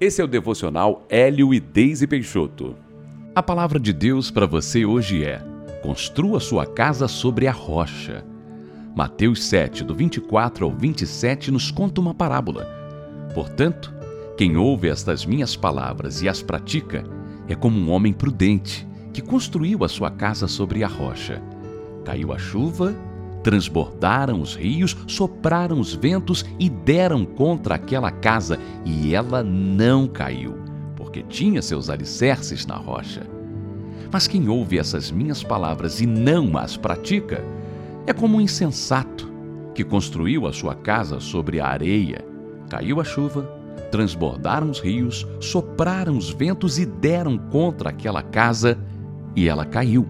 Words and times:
Esse 0.00 0.20
é 0.20 0.24
o 0.24 0.28
devocional 0.28 1.06
Hélio 1.08 1.54
e 1.54 1.60
Deise 1.60 2.04
Peixoto. 2.08 2.74
A 3.32 3.40
palavra 3.40 3.78
de 3.78 3.92
Deus 3.92 4.28
para 4.28 4.44
você 4.44 4.84
hoje 4.84 5.24
é: 5.24 5.40
Construa 5.82 6.40
sua 6.40 6.66
casa 6.66 7.06
sobre 7.06 7.46
a 7.46 7.52
rocha. 7.52 8.24
Mateus 8.96 9.44
7, 9.44 9.84
do 9.84 9.94
24 9.94 10.64
ao 10.64 10.72
27, 10.72 11.52
nos 11.52 11.70
conta 11.70 12.00
uma 12.00 12.12
parábola. 12.12 12.66
Portanto, 13.34 13.94
quem 14.36 14.56
ouve 14.56 14.88
estas 14.88 15.24
minhas 15.24 15.54
palavras 15.54 16.22
e 16.22 16.28
as 16.28 16.42
pratica 16.42 17.04
é 17.48 17.54
como 17.54 17.78
um 17.78 17.90
homem 17.92 18.12
prudente 18.12 18.84
que 19.12 19.22
construiu 19.22 19.84
a 19.84 19.88
sua 19.88 20.10
casa 20.10 20.48
sobre 20.48 20.82
a 20.82 20.88
rocha. 20.88 21.40
Caiu 22.04 22.32
a 22.32 22.38
chuva, 22.38 22.92
transbordaram 23.44 24.40
os 24.40 24.56
rios, 24.56 24.96
sopraram 25.06 25.78
os 25.78 25.94
ventos 25.94 26.44
e 26.58 26.68
deram 26.68 27.26
contra 27.26 27.74
aquela 27.74 28.10
casa, 28.10 28.58
e 28.84 29.14
ela 29.14 29.44
não 29.44 30.08
caiu, 30.08 30.56
porque 30.96 31.22
tinha 31.22 31.60
seus 31.60 31.90
alicerces 31.90 32.66
na 32.66 32.74
rocha. 32.74 33.22
Mas 34.10 34.26
quem 34.26 34.48
ouve 34.48 34.78
essas 34.78 35.10
minhas 35.10 35.44
palavras 35.44 36.00
e 36.00 36.06
não 36.06 36.56
as 36.56 36.76
pratica, 36.76 37.44
é 38.06 38.12
como 38.12 38.38
um 38.38 38.40
insensato 38.40 39.30
que 39.74 39.84
construiu 39.84 40.46
a 40.46 40.52
sua 40.52 40.74
casa 40.74 41.20
sobre 41.20 41.60
a 41.60 41.66
areia. 41.66 42.24
Caiu 42.70 42.98
a 42.98 43.04
chuva, 43.04 43.42
transbordaram 43.90 44.70
os 44.70 44.80
rios, 44.80 45.26
sopraram 45.38 46.16
os 46.16 46.30
ventos 46.30 46.78
e 46.78 46.86
deram 46.86 47.36
contra 47.36 47.90
aquela 47.90 48.22
casa, 48.22 48.78
e 49.36 49.48
ela 49.48 49.66
caiu. 49.66 50.06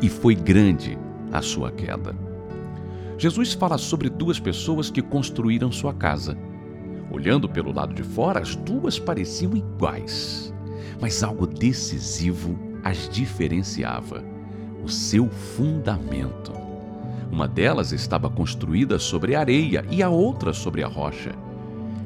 E 0.00 0.08
foi 0.08 0.34
grande 0.34 0.96
a 1.32 1.42
sua 1.42 1.70
queda. 1.70 2.23
Jesus 3.16 3.52
fala 3.52 3.78
sobre 3.78 4.10
duas 4.10 4.40
pessoas 4.40 4.90
que 4.90 5.00
construíram 5.00 5.70
sua 5.70 5.94
casa. 5.94 6.36
Olhando 7.10 7.48
pelo 7.48 7.72
lado 7.72 7.94
de 7.94 8.02
fora, 8.02 8.40
as 8.40 8.56
duas 8.56 8.98
pareciam 8.98 9.56
iguais, 9.56 10.52
mas 11.00 11.22
algo 11.22 11.46
decisivo 11.46 12.58
as 12.82 13.08
diferenciava: 13.08 14.22
o 14.82 14.88
seu 14.88 15.28
fundamento. 15.28 16.52
Uma 17.30 17.48
delas 17.48 17.92
estava 17.92 18.28
construída 18.28 18.98
sobre 18.98 19.34
areia 19.34 19.84
e 19.90 20.02
a 20.02 20.08
outra 20.08 20.52
sobre 20.52 20.82
a 20.82 20.86
rocha. 20.86 21.34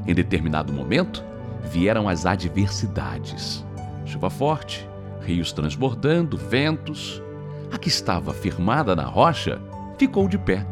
Em 0.06 0.14
determinado 0.14 0.72
momento, 0.72 1.24
vieram 1.70 2.08
as 2.08 2.26
adversidades: 2.26 3.64
chuva 4.04 4.30
forte, 4.30 4.88
rios 5.22 5.52
transbordando, 5.52 6.36
ventos. 6.36 7.22
A 7.70 7.76
que 7.76 7.88
estava 7.88 8.32
firmada 8.32 8.96
na 8.96 9.04
rocha 9.04 9.60
ficou 9.98 10.26
de 10.26 10.38
pé, 10.38 10.66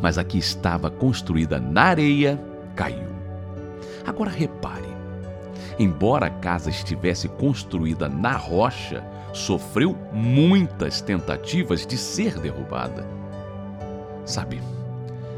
mas 0.00 0.18
a 0.18 0.24
que 0.24 0.38
estava 0.38 0.90
construída 0.90 1.58
na 1.58 1.82
areia 1.82 2.40
caiu. 2.74 3.08
Agora 4.06 4.30
repare: 4.30 4.88
embora 5.78 6.26
a 6.26 6.30
casa 6.30 6.70
estivesse 6.70 7.28
construída 7.28 8.08
na 8.08 8.36
rocha, 8.36 9.04
sofreu 9.32 9.96
muitas 10.12 11.00
tentativas 11.00 11.86
de 11.86 11.96
ser 11.96 12.38
derrubada. 12.38 13.06
Sabe, 14.24 14.60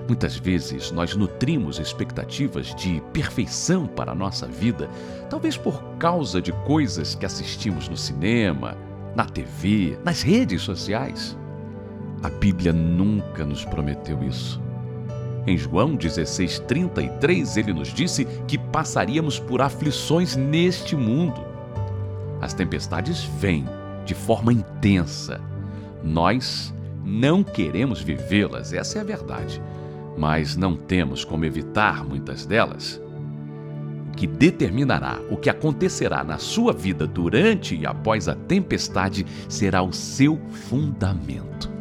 muitas 0.08 0.36
vezes 0.36 0.90
nós 0.90 1.14
nutrimos 1.14 1.78
expectativas 1.78 2.74
de 2.74 3.02
perfeição 3.12 3.86
para 3.86 4.12
a 4.12 4.14
nossa 4.14 4.46
vida, 4.46 4.88
talvez 5.30 5.56
por 5.56 5.82
causa 5.98 6.40
de 6.40 6.52
coisas 6.64 7.14
que 7.14 7.24
assistimos 7.24 7.88
no 7.88 7.96
cinema, 7.96 8.76
na 9.14 9.24
TV, 9.24 9.98
nas 10.04 10.22
redes 10.22 10.62
sociais. 10.62 11.36
A 12.24 12.30
Bíblia 12.30 12.72
nunca 12.72 13.44
nos 13.44 13.66
prometeu 13.66 14.24
isso. 14.24 14.58
Em 15.46 15.58
João 15.58 15.94
16,33, 15.94 17.58
ele 17.58 17.74
nos 17.74 17.88
disse 17.88 18.24
que 18.48 18.56
passaríamos 18.56 19.38
por 19.38 19.60
aflições 19.60 20.34
neste 20.34 20.96
mundo. 20.96 21.38
As 22.40 22.54
tempestades 22.54 23.24
vêm 23.24 23.66
de 24.06 24.14
forma 24.14 24.54
intensa. 24.54 25.38
Nós 26.02 26.72
não 27.04 27.44
queremos 27.44 28.00
vivê-las, 28.00 28.72
essa 28.72 28.96
é 28.96 29.00
a 29.02 29.04
verdade, 29.04 29.60
mas 30.16 30.56
não 30.56 30.74
temos 30.74 31.26
como 31.26 31.44
evitar 31.44 32.06
muitas 32.06 32.46
delas. 32.46 32.98
O 34.08 34.16
que 34.16 34.26
determinará 34.26 35.20
o 35.30 35.36
que 35.36 35.50
acontecerá 35.50 36.24
na 36.24 36.38
sua 36.38 36.72
vida 36.72 37.06
durante 37.06 37.76
e 37.76 37.84
após 37.84 38.28
a 38.28 38.34
tempestade 38.34 39.26
será 39.46 39.82
o 39.82 39.92
seu 39.92 40.40
fundamento. 40.70 41.73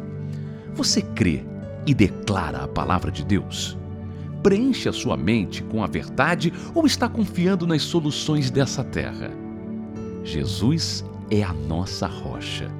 Você 0.74 1.00
crê 1.00 1.44
e 1.86 1.94
declara 1.94 2.64
a 2.64 2.68
palavra 2.68 3.10
de 3.10 3.24
Deus? 3.24 3.78
Preenche 4.42 4.88
a 4.88 4.92
sua 4.92 5.16
mente 5.16 5.62
com 5.62 5.84
a 5.84 5.86
verdade 5.86 6.52
ou 6.74 6.84
está 6.84 7.08
confiando 7.08 7.66
nas 7.66 7.82
soluções 7.82 8.50
dessa 8.50 8.82
terra? 8.82 9.30
Jesus 10.24 11.04
é 11.30 11.42
a 11.42 11.52
nossa 11.52 12.06
rocha, 12.08 12.70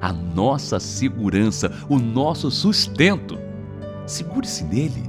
a 0.00 0.12
nossa 0.12 0.80
segurança, 0.80 1.72
o 1.88 1.98
nosso 1.98 2.50
sustento. 2.50 3.38
Segure-se 4.06 4.64
nele. 4.64 5.08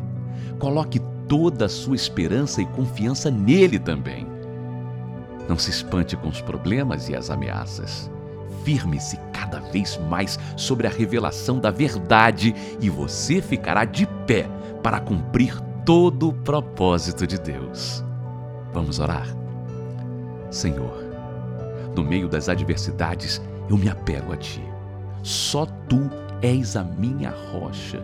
Coloque 0.59 1.01
toda 1.27 1.65
a 1.65 1.69
sua 1.69 1.95
esperança 1.95 2.61
e 2.61 2.65
confiança 2.67 3.31
nele 3.31 3.79
também. 3.79 4.27
Não 5.49 5.57
se 5.57 5.71
espante 5.71 6.15
com 6.15 6.27
os 6.27 6.41
problemas 6.41 7.09
e 7.09 7.15
as 7.15 7.29
ameaças. 7.29 8.11
Firme-se 8.67 9.15
cada 9.31 9.61
vez 9.61 9.97
mais 10.09 10.37
sobre 10.57 10.87
a 10.87 10.89
revelação 10.89 11.57
da 11.57 11.71
verdade 11.71 12.53
e 12.81 12.89
você 12.89 13.41
ficará 13.41 13.85
de 13.85 14.05
pé 14.27 14.45
para 14.83 14.99
cumprir 14.99 15.57
todo 15.85 16.27
o 16.27 16.33
propósito 16.33 17.25
de 17.25 17.39
Deus. 17.39 18.03
Vamos 18.73 18.99
orar? 18.99 19.25
Senhor, 20.51 21.01
no 21.95 22.03
meio 22.03 22.27
das 22.27 22.49
adversidades, 22.49 23.41
eu 23.69 23.77
me 23.77 23.87
apego 23.87 24.33
a 24.33 24.35
Ti. 24.35 24.61
Só 25.23 25.65
Tu 25.87 26.01
és 26.41 26.75
a 26.75 26.83
minha 26.83 27.33
rocha, 27.53 28.03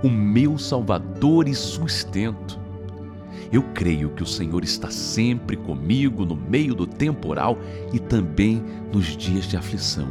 o 0.00 0.08
meu 0.08 0.56
Salvador 0.58 1.48
e 1.48 1.54
sustento. 1.56 2.63
Eu 3.54 3.62
creio 3.72 4.10
que 4.10 4.22
o 4.24 4.26
Senhor 4.26 4.64
está 4.64 4.90
sempre 4.90 5.56
comigo 5.56 6.24
no 6.24 6.34
meio 6.34 6.74
do 6.74 6.88
temporal 6.88 7.56
e 7.92 8.00
também 8.00 8.60
nos 8.92 9.16
dias 9.16 9.44
de 9.44 9.56
aflição. 9.56 10.08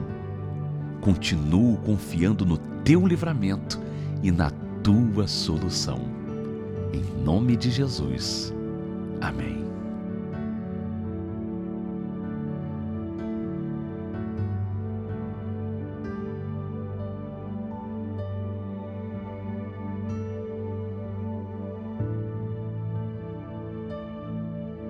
Continuo 1.02 1.76
confiando 1.80 2.46
no 2.46 2.58
Teu 2.86 3.06
livramento 3.06 3.81
e 4.24 4.31
na 4.31 4.50
Tua 4.81 5.28
solução. 5.28 6.00
Em 6.94 7.04
nome 7.22 7.58
de 7.58 7.70
Jesus. 7.70 8.54
Amém. 9.20 9.72